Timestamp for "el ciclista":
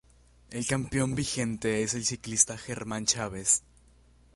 1.93-2.57